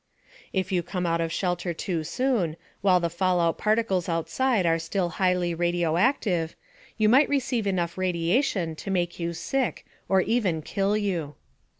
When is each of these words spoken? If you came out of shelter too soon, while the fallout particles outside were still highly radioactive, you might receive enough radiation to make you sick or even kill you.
If 0.51 0.71
you 0.71 0.81
came 0.81 1.05
out 1.05 1.21
of 1.21 1.31
shelter 1.31 1.75
too 1.75 2.03
soon, 2.03 2.57
while 2.81 2.99
the 2.99 3.07
fallout 3.07 3.59
particles 3.59 4.09
outside 4.09 4.65
were 4.65 4.79
still 4.79 5.09
highly 5.09 5.53
radioactive, 5.53 6.55
you 6.97 7.07
might 7.07 7.29
receive 7.29 7.67
enough 7.67 7.99
radiation 7.99 8.75
to 8.77 8.89
make 8.89 9.19
you 9.19 9.31
sick 9.33 9.85
or 10.09 10.21
even 10.21 10.63
kill 10.63 10.97
you. 10.97 11.35